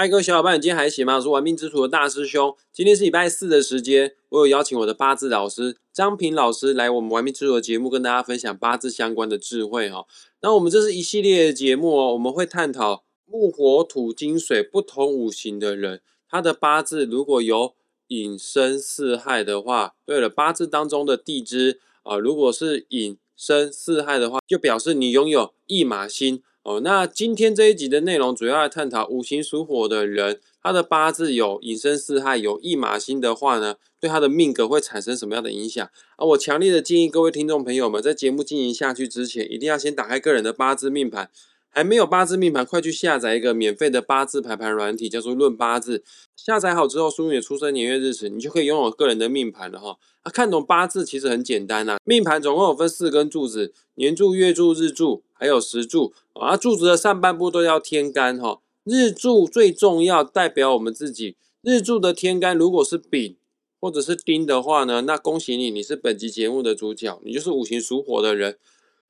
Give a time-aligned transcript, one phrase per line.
[0.00, 1.16] 嗨，各位小伙伴，你今天还行吗？
[1.16, 2.56] 我是玩命之徒的大师兄。
[2.72, 10.06] 今天是礼拜四的时间，我有邀请我的八字老师张平老师来我们玩命之徒的节目，跟大家分享八字相关的智慧哈。
[10.40, 17.74] 那我们这是一系列的节目哦，我们会探讨木、火、土、金、水不同五行的人，他的八字如果有
[18.06, 26.42] 引申四害的话，对了，八字当中的地支啊，如果是引申四害的话，就表示你拥有一马星。
[26.70, 35.84] 哦，那今天这一集的内容主要来探讨五行属火的人，他的八字有隐身四害，有一马星的话呢，对他的命格会产生什么样的影响？
[36.16, 41.28] 啊，我强烈的建议各位听众朋友们，在节目进行下去之前，一定要先打开个人的八字命盘。
[41.72, 45.98] 还没有八字命盘，快去下载一个免费的八字排盘软体，叫做《论八字》。
[46.36, 49.96] 下载好之后，输入你的出生年月日时，你就可以拥有个人的命盘了哈。
[50.22, 51.98] 啊，看懂八字其实很简单呐。
[52.04, 56.12] 命盘总共有分四根柱子：年柱、月柱、日柱，还有石柱。
[56.34, 58.60] 啊，柱子的上半部都要天干哈。
[58.84, 61.36] 日柱最重要，代表我们自己。
[61.62, 63.36] 日柱的天干如果是丙
[63.80, 68.58] 或者是丁的话呢，那恭喜你，你是本集节目的主角，你就是五行属火的人。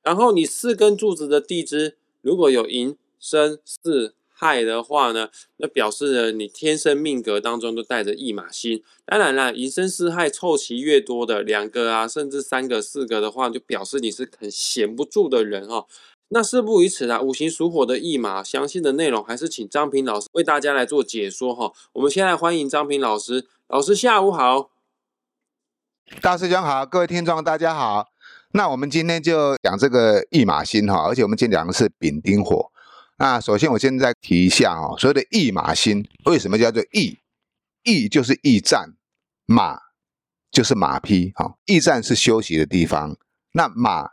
[0.03, 1.97] 然后你四根柱子的地支。
[2.21, 8.83] 如果有寅申巳亥的话呢，那表示呢你天生命格当中都带着一马星。
[9.05, 15.85] 当然了，寅申巳亥凑齐越多的两个啊，甚至三个、四个的话，就表示你是很闲不住的人哈。
[16.33, 21.73] 那事不宜迟啊，五行属火的驿马，详细的内容还是请张平老师为大家来做解说哈。
[21.91, 24.69] 我们现在欢迎张平老师，老师下午好，
[26.21, 28.07] 大师兄好，各位听众大家好。
[28.53, 32.71] 那我们今天就讲这个驿马星哈，而且我们今天讲的是丙丁火。
[33.17, 37.19] 那首先我现在提一下哦，所谓的驿马星为什么叫做驿？
[37.83, 38.93] 驿就是驿站，
[39.45, 39.77] 马
[40.49, 41.55] 就是马匹哈。
[41.65, 43.17] 驿站是休息的地方，
[43.51, 44.11] 那马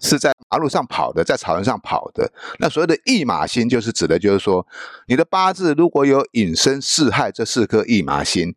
[0.00, 2.32] 是在马路上跑的，在草原上跑的。
[2.58, 4.66] 那所谓的驿马星就是指的就是说，
[5.06, 8.54] 你的八字如果有引申四害这四颗驿马星，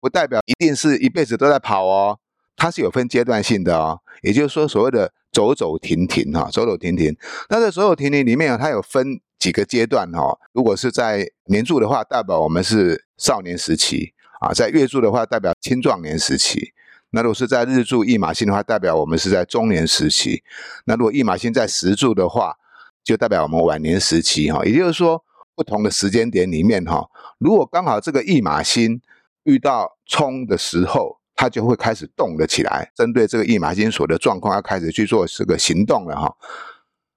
[0.00, 2.18] 不代表一定是一辈子都在跑哦。
[2.56, 7.16] 它是有分阶段性的哦，也就是说所谓的走走停停哈，走走停停。
[7.48, 10.38] 那在走走停停里面它有分几个阶段哈。
[10.52, 16.72] 如果是在年柱的话，代表我们是少年时期啊；在月柱的话，代表青壮年时期。
[17.12, 20.42] 那如果是在日柱一马星的话，代表我们是在中年时期。
[20.84, 22.56] 那如果一马星在时柱的话，
[23.04, 24.64] 就代表我们晚年时期哈。
[24.64, 25.24] 也就是说，
[25.54, 27.08] 不同的时间点里面哈，
[27.38, 29.00] 如果刚好这个一马星
[29.44, 31.22] 遇到冲的时候。
[31.34, 36.36] 它就会开始动了起来，针对这个驿马星所的状况，要开始去做这个行动了哈。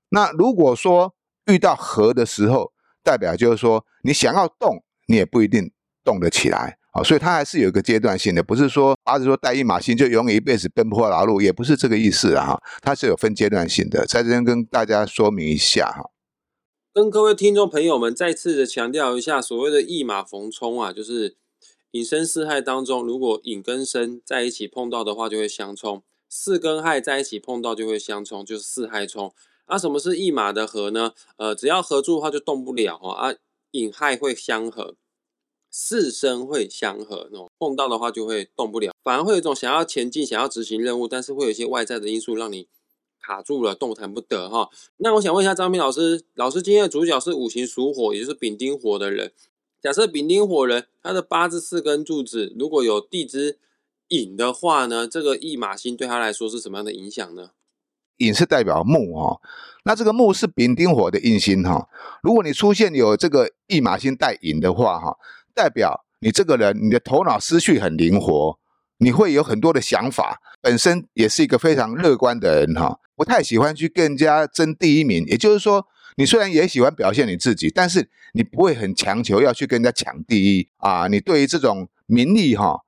[0.10, 1.14] 那如果说
[1.46, 2.72] 遇到合的时候，
[3.04, 5.70] 代表就是说你想要动，你也不一定
[6.04, 7.04] 动得起来啊。
[7.04, 12.64] 所以它还是有一个阶段性的，不是说八字说带一马星就永远一辈子奔波劳碌，也不是这个意思啊哈。
[12.82, 16.10] 它是有分阶段性的，在这边跟大家说明一下哈。
[16.94, 21.36] 跟各位听众朋友们再次的强调一下，所谓的驿马逢冲啊，就是。
[21.92, 29.34] 引申四害当中，如果引跟申在一起碰到的话，就会相冲；四跟害在一起碰到就会相冲，就是四害冲。
[29.70, 31.14] 那什么是一马的合呢？
[31.38, 33.14] 呃，只要合住的话就动不了哈。
[33.14, 33.36] 啊，
[33.72, 34.96] 引害会相合，
[35.78, 42.70] 四申会相合，那种碰到的话就会动不了，反而会有一种想要前进、想要执行任务，但是会有一些外在的因素让你
[43.22, 44.70] 卡住了，动弹不得哈。
[44.96, 49.34] 那我想问一下张平老师，老师今天的主角是五行属火，也就是丙丁火的人。
[49.82, 53.60] 假设丙丁火人，他的八字四根柱子如果有地支
[54.08, 57.50] 寅的话呢，这个驿马星对他来说是什么样的影响呢？
[58.18, 59.42] 寅是代表木哈，
[59.84, 61.90] 那这个木是丙丁火的印星哈。
[62.24, 65.18] 如果你出现有这个驿马星带寅的话哈，
[65.56, 68.60] 代表你这个人你的头脑思绪很灵活，
[68.98, 75.88] 你会有很多的想法，本身也是一个非常乐观的人哈，不太喜欢去更加争第一名，也就是说。
[76.18, 81.10] 你虽然也喜欢表现你自己，但是你不会很强求要去跟人家抢第一啊！
[81.10, 82.80] 你对于这种名利哈，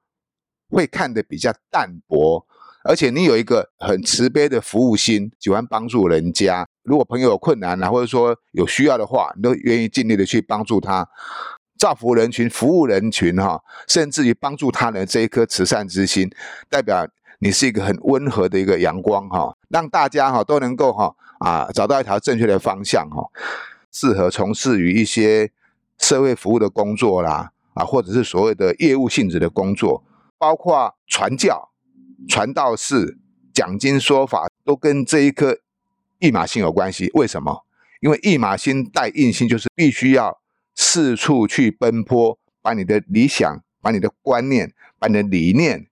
[0.69, 2.47] 会看得比较淡薄，
[2.85, 6.66] 而且你有一个很慈悲的服务心，喜欢帮助人家。
[6.83, 11.06] 如果朋友有困难啊，或者说有需要的话，你都愿意尽力的去帮助他，
[11.77, 16.29] 造福人群、服务人群哈，甚至于帮助他人这一颗慈善之心，
[16.69, 17.07] 代表
[17.39, 21.15] 你是一个很温和的一个阳光哈，让大家哈都能够哈。
[21.39, 23.24] 啊，找到一条正确的方向哈，
[23.91, 25.51] 适合从事于一些
[26.00, 30.03] 社会服务的工作啦，啊，或者是所谓的业务性质的工作，
[30.39, 31.69] 包括传教、
[32.27, 33.19] 传道士、
[33.53, 35.56] 讲经说法，都跟这一颗
[36.18, 37.12] 驿马星有关系。
[37.13, 37.63] 为什么？
[38.01, 40.39] 因为驿马星带印星，就是必须要
[40.77, 45.88] 四处去奔波，把你的理想、把你的观念、把你的理念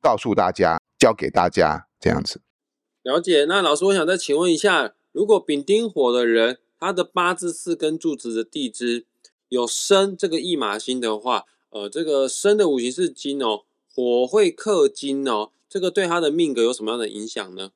[0.00, 2.40] 告诉大家，教给大家，这样子。
[3.02, 9.04] 了解，那老师，我想再请问一下，如果丙丁火的人，他的八字四根柱子的地支
[9.48, 17.72] 有生这个驿马星的话，呃，这个生的五行是金哦，火会克金哦，这个对他的命格有什么样的影响呢？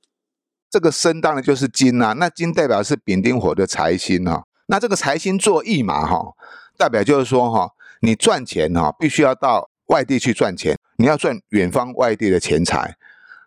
[0.70, 6.34] 这个生当然就是金呐、那金代表是丙丁火的财星哈、那这个财星做驿马哈、
[6.76, 7.72] 代表就是说哈、
[8.02, 12.96] 你赚钱哈、必须要到外地去赚钱，你要赚远方外地的钱财。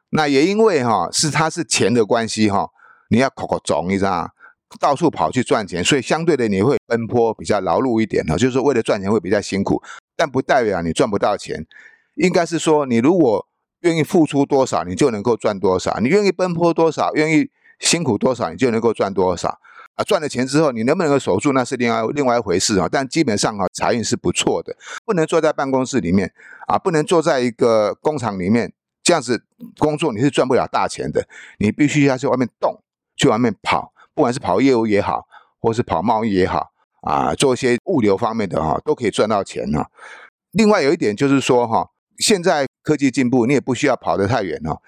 [0.10, 2.70] 那也因为哈、是它是钱的关系哈、
[3.10, 4.32] 你要口口总，你知道？
[4.80, 9.84] 到处跑去赚钱，所以相对的你会奔波比较劳碌一点哈、就是为了赚钱会比较辛苦，
[10.16, 11.68] 但不代表你赚不到钱，
[12.16, 13.46] 应该是说你如果
[13.82, 19.60] 愿意付出多少，你就能够赚多少；你愿意奔波多少，愿意辛苦多少，你就能够赚多少。
[19.96, 22.88] 啊，赚了钱之后，你能不能够守住，那是另外另外一回事啊。
[22.92, 26.34] 但基本上啊，财运是不错的，不能坐在办公室里面
[26.68, 28.72] 啊，不能坐在一个工厂里面，
[29.04, 29.44] 这样子
[29.78, 31.28] 工作你是赚不了大钱的。
[31.60, 32.82] 你必须要去外面动，
[33.18, 35.28] 去外面跑，不管是跑业务也好，
[35.60, 36.72] 或是跑贸易也好
[37.02, 39.90] 啊，做一些物流方面的哈、都可以赚到钱哈、
[40.52, 44.82] 另外有一点就是说哈、现在科技进步，你也不需要跑得太远哦。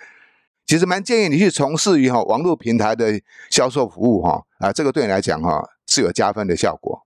[0.66, 7.06] 其实蛮建议你去从事于哈、网络平台的销售服务哈、啊，这个对你来讲哈、是有加分的效果。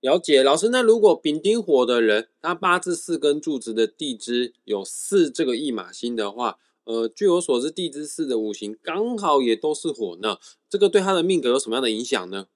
[0.00, 10.36] 了解，老师，那如果丙丁火的人，他八字四根柱子的地支有四这个驿马星的话，呃，据我所知，地支四的五行刚好也都是火呢，
[10.68, 12.46] 这个对他的命格有什么样的影响呢？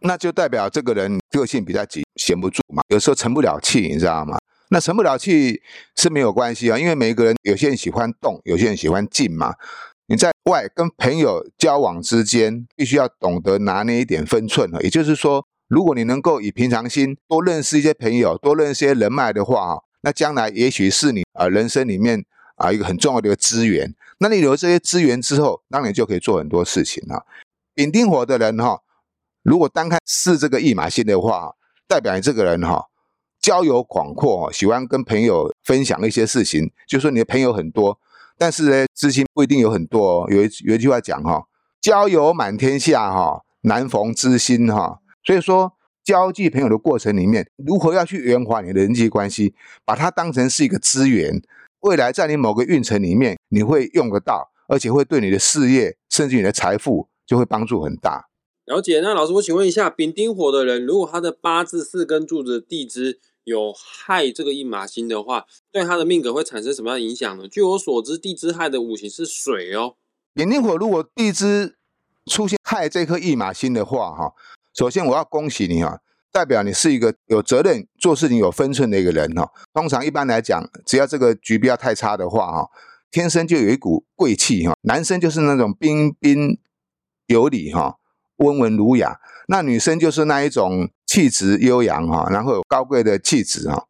[0.00, 4.36] 那就代表这个人个性比较急，闲不住嘛，有时候沉不了气，你知道吗？
[4.74, 5.62] 那沉不了气
[5.94, 9.54] 是没有关系啊，因为每一个人有些人喜欢动，有些人喜欢静嘛。
[10.08, 14.80] 你在外跟朋友交往之间，必须要懂得拿捏一点分寸啊。
[14.80, 22.24] 也就是说，如果你能够以平常心多认识一些朋友，多认识一些人脉的话啊，那将来也许是你啊人生里面
[22.56, 23.94] 啊一个很重要的一个资源。
[24.18, 27.22] 那你有这些资源之后，当然就可以做很多事情啊。
[27.74, 28.80] 丙丁火的人哈、
[29.44, 31.54] 如果单看是这个驿马星的话，
[31.86, 32.86] 代表你这个人哈、
[33.44, 38.00] 交友广阔，喜欢跟朋友分享一些事情，就说你的朋友很多，
[38.38, 41.46] 但是呢，知心不一定有很多、有一有一句话讲哈、
[41.78, 49.54] 交友满天下哈、难逢知心哈、所以说，交际朋友的过程里面，如何要去圆滑你的人际关系，
[49.84, 51.42] 把它当成是一个资源，
[51.80, 58.30] 未来在你某个运程里面，你会用得到，而且会对你的事业甚至你的财富就会帮助很大。
[58.64, 67.46] 了解，那老师，我请问一下，丙丁火的人，如果他的八字四根柱子的地支有害这个驿马星的话，对他的命格会产生什么样的影响呢？
[67.46, 69.94] 据我所知，地支亥的五行是水哦。
[70.32, 71.76] 丙丁火如果地支
[72.26, 74.32] 出现亥这颗驿马星的话，哈，
[74.74, 76.00] 首先我要恭喜你哈，
[76.32, 79.52] 代表你是一个有责任、做事情有分寸的一个人哈。
[79.72, 82.70] 通常一般来讲，只要这个局不要太差的话哈，
[83.10, 84.74] 天生就有一股贵气哈。
[84.82, 86.58] 男生就是那种彬彬
[87.26, 87.98] 有礼哈，
[88.36, 93.86] 温文儒雅；那女生就是那一种气质悠扬哈，然后有高贵的气质哈，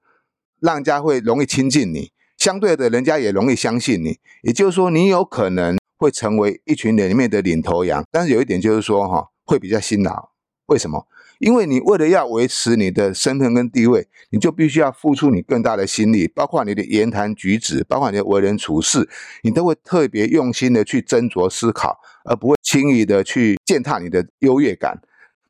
[0.61, 2.13] 让人家会容易亲近你。
[2.37, 4.19] 相对的，人家也容易相信你。
[4.43, 8.05] 也就是说，你有可能会成为一群人里面的领头羊。
[8.13, 10.33] 但是有一点就是说，哈，会比较辛劳。
[10.67, 11.07] 为什么？
[11.39, 19.09] 因为你为了要维持你的身份跟地位，你就必须要付出你更大的心力，包括你的言谈举止，包括你的为人处事，
[19.43, 25.01] 你都会特别用心的去斟酌思考，而不会轻易的去践踏你的优越感。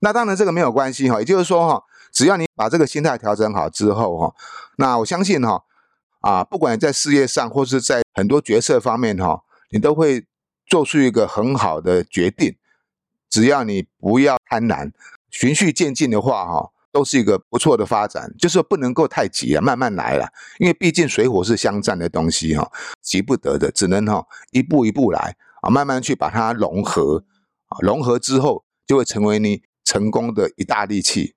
[0.04, 4.34] 那当然这个没有关系哈，也就是说哈，只要你把这个心态调整好之后哈，
[4.76, 5.64] 那我相信哈，
[6.20, 10.26] 啊，不管在事业上或是在很多决策方面哈，你都会
[10.66, 12.54] 做出一个很好的决定。
[13.30, 14.92] 只要你不要贪婪，
[15.30, 18.30] 循序渐进的话哈，都是一个不错的发展。
[18.38, 27.24] 就是不能够太急啊，慢慢来了，因为毕竟水火是相战的东西哈，急不得的，只能哈一步一步来啊，慢慢去把它融合
[27.68, 31.34] 啊，融合之后就会成为你成功的一大利器。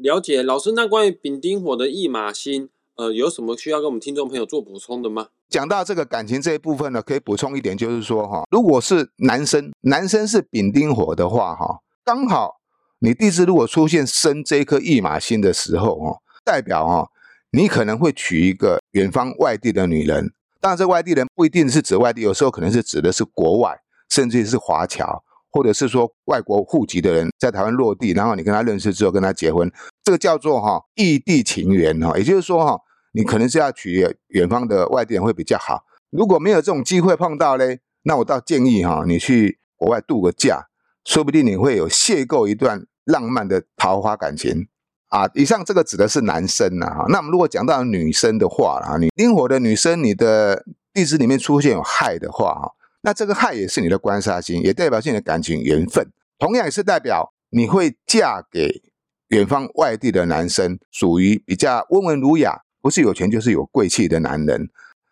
[0.00, 5.28] 了解，老师，那关于丙丁火的驿马星，呃，有什么需要跟我们听众朋友做补充的吗？
[5.48, 12.60] 讲到这个感情这一部分呢，可以补充一点，就是说哈，如果是男生，男生是丙丁火的话哈，刚好
[13.00, 17.10] 你地支如果出现生这一颗驿马星的时候哦，代表哈
[17.50, 20.32] 你可能会娶一个远方外地的女人。
[20.60, 29.70] 当然，这外地人不一定是指外地，有时候可能是指的是国外，甚至是华侨，或者是说外国户籍的人在台湾落地，然后你跟他认识之后跟他结婚，
[30.02, 32.78] 这个叫做哈异地情缘哈，也就是说哈。
[33.12, 35.82] 你可能是要娶远方的外地人会比较好。
[36.10, 40.68] 如果没有这种机会碰到嘞，那我倒建议哈，你去国外度个假，
[41.04, 44.68] 说不定你会有邂逅一段浪漫的桃花感情
[45.08, 45.28] 啊。
[45.34, 47.06] 以上这个指的是男生呐哈。
[47.08, 50.64] 那我们如果讲到女生的话啊，你丁火的女生，你的
[50.94, 52.70] 地支里面出现有害的话哈，
[53.02, 58.82] 那这个亥也是你的官杀星，也代表是你的感情缘分，同样也是代表你会嫁给
[59.28, 64.68] 远方外地的男生，属于比较温文儒雅，不是有钱就是有贵气的男人，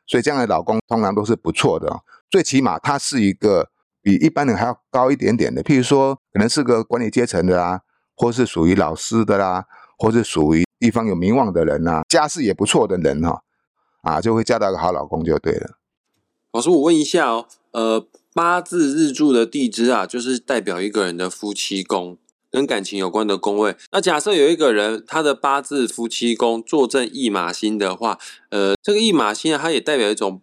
[0.07, 2.03] 所以这样的老公通常都是不错的。
[2.31, 3.71] 最起码他是一个
[4.03, 7.81] 比一般人还要高一点点的，譬如说可能是个管理阶层的啦，
[8.15, 9.65] 或是属于老师的啦，
[9.97, 13.43] 或是属于地方有名望的人呐，家世也不错的人哈，
[14.03, 15.78] 啊，就会嫁到个好老公就对了。
[16.53, 22.17] 老师，我问一下哦，呃，八字日柱的地支啊，就是代表一个人的夫妻宫，
[22.51, 23.77] 跟感情有关的宫位。
[23.93, 30.41] 那假设有一个人，他的八字夫妻宫坐镇驿马星的话，呃，这个驿马星啊，它也代表一种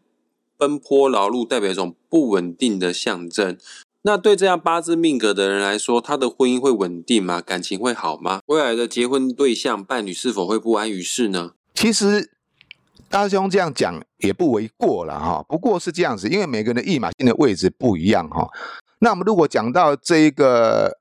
[0.58, 3.58] 奔波劳碌，代表一种不稳定的象征。
[4.04, 7.42] 那对这样八字命格的人来说，他的婚姻会稳定吗？
[7.42, 8.42] 感情会好吗？
[8.46, 11.54] 未来的结婚对象伴侣是否会不安于世呢？
[11.74, 12.30] 其实。
[13.16, 18.46] 大兄这样讲也不为过了哈，不过是这样子，因为每个人的驿马星的位置不一样哈。
[19.00, 20.92] 那我们如果讲到这一个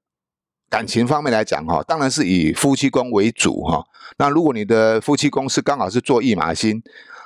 [0.70, 3.84] 感情方面来讲哈，当然是以夫妻宫为主哈。
[4.16, 6.80] 那如果你的夫妻宫是刚好是做驿马星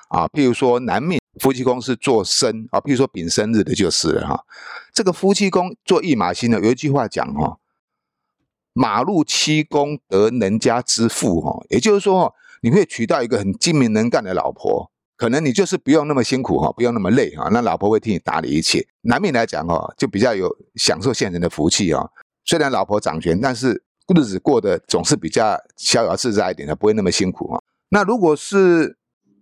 [0.09, 4.43] 啊，譬如说男命夫妻宫是做生啊，譬如说丙申日的就是了哈。
[4.95, 7.59] 这个夫妻宫做驿马星呢，有一句话讲哈，
[8.73, 12.35] 马入七宫得人家之妇哈，也就是说。
[12.63, 18.87] 你会娶到一个很精明能干的老婆，可能你就是不用那么辛苦哈，不用那么累哈，那老婆会替你打理一切。
[19.03, 22.09] 男命来讲哈，就比较有享受现人的福气啊。
[22.45, 23.83] 虽然老婆掌权，但是
[24.15, 27.61] 日子过得总是比较逍遥自在一点的，不会那么辛苦啊。
[27.91, 28.97] 那如果是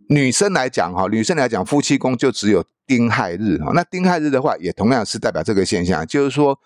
[0.08, 3.72] 女生来讲哈，女生来讲夫妻宫就只有丁亥日哈。
[3.74, 6.58] 那丁亥日的话，也同样是代表这个现象，就是说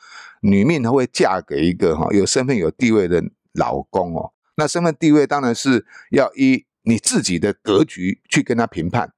[0.43, 3.23] 女命她会嫁给一个哈有身份有地位的
[3.55, 4.33] 老公哦。
[4.61, 9.11] 那身份地位当然是要依你自己的格局去跟他评判。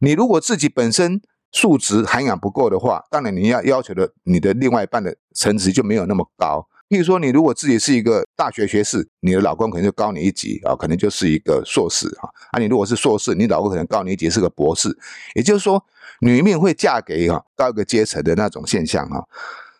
[0.00, 6.68] 你如果自己本身素质涵养不够的话，当然你要要求的你的另外一半的层次就没有那么高。
[6.90, 12.28] 譬如说，你如果自己是一个大学学士，你的老公可能就高你一级啊，可能就是一个硕士啊。
[12.50, 14.94] 啊，你如果是硕士，你老公可能高你一级是个博士。
[15.34, 15.82] 也就是说，
[16.20, 19.26] 女命会嫁给哈高一个阶层的那种现象哈。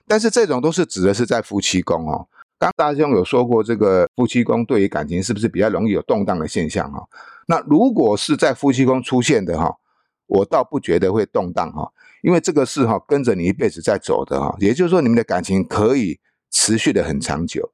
[0.08, 2.26] 但是这种都是指的是在夫妻宫哦。
[2.60, 7.02] 刚大兄有说过，这个夫妻宫对于感情是不是比较容易有动荡的现象哈？
[7.46, 9.74] 那如果是在夫妻宫出现的哈，
[10.26, 11.90] 我倒不觉得会动荡哈，
[12.22, 17.72] 因为这个是哈跟着你一辈子在走的哈，也就是说你们的感情可以持续的很长久。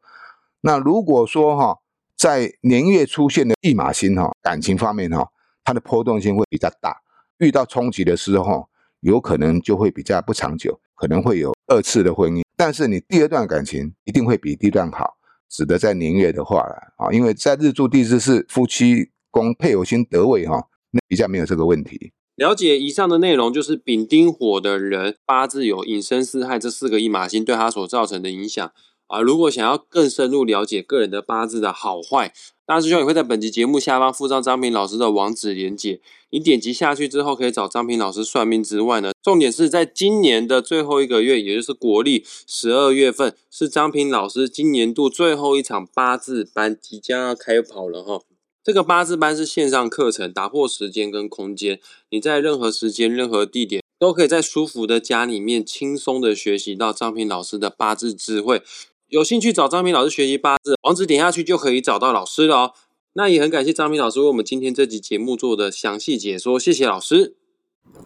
[0.60, 1.76] 那如果说哈
[2.16, 5.28] 在年月出现的驿马星哈，感情方面哈，
[5.64, 6.96] 它的波动性会比较大，
[7.38, 8.68] 遇到冲击的时候，
[9.00, 12.42] 有可能就会比较不长久，可能会有二次的婚姻。
[12.56, 15.16] 但是你第二段感情一定会比第一段好，
[15.50, 22.12] 指的在年月的话了啊，因为在日柱地支是夫妻宫配偶星得位哈，那比较没有这个问题。
[22.36, 28.72] 了解以上的内容，就是丙丁火的人八字有引申四害这四个一马星对他所造成的影响
[29.06, 29.20] 啊。
[29.20, 32.32] 如果想要更深入了解个人的八字的好坏。
[32.68, 48.22] 大师兄也会在本集节目下方附上张平老师的网址连接，你点击下去之后，可以找张平老师算命之外呢，重点是在今年的最后一个月，也就是国历十二月份，是张平老师今年度最后一场八字班即将要开跑了哈。
[48.64, 51.78] 这个八字班是线上课程，打破时间跟空间，
[52.10, 58.60] 你在任何时间、任何地点，都可以在舒服的家里面轻松的学习到张平老师的八字智慧。
[59.08, 62.72] 有兴趣找张明老师学习八字，网址点下去就可以找到老师了哦。
[63.12, 67.36] 那也很感谢张明老师为我们今天这集节目做的详细解说，谢谢老师。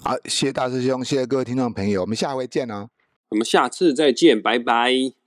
[0.02, 2.90] 好，谢谢大师兄，谢谢各位听众朋友，我们下回见哦。
[3.30, 5.19] 我们下次再见，拜拜。